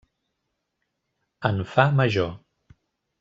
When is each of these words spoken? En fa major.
En 1.49 1.61
fa 1.73 1.85
major. 2.01 2.33